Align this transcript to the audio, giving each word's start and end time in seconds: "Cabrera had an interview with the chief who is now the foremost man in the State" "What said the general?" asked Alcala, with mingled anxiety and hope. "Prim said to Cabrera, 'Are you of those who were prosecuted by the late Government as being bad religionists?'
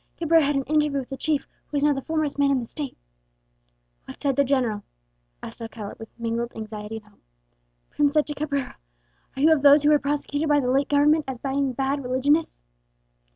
"Cabrera 0.17 0.41
had 0.43 0.55
an 0.55 0.63
interview 0.63 0.97
with 0.97 1.09
the 1.09 1.15
chief 1.15 1.47
who 1.67 1.77
is 1.77 1.83
now 1.83 1.93
the 1.93 2.01
foremost 2.01 2.39
man 2.39 2.49
in 2.49 2.57
the 2.57 2.65
State" 2.65 2.97
"What 4.05 4.19
said 4.19 4.35
the 4.35 4.43
general?" 4.43 4.81
asked 5.43 5.61
Alcala, 5.61 5.93
with 5.99 6.09
mingled 6.19 6.53
anxiety 6.55 6.95
and 6.97 7.05
hope. 7.05 7.21
"Prim 7.91 8.07
said 8.07 8.25
to 8.25 8.33
Cabrera, 8.33 8.77
'Are 9.35 9.41
you 9.43 9.53
of 9.53 9.61
those 9.61 9.83
who 9.83 9.91
were 9.91 9.99
prosecuted 9.99 10.49
by 10.49 10.59
the 10.59 10.71
late 10.71 10.89
Government 10.89 11.25
as 11.27 11.37
being 11.37 11.73
bad 11.73 12.03
religionists?' 12.03 12.63